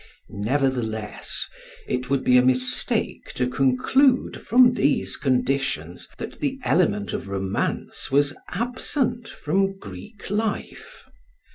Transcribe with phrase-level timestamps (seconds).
[0.33, 1.47] Nevertheless,
[1.87, 8.09] it would be a mistake to conclude, from these conditions, that the element of romance
[8.09, 11.03] was absent from Greek life.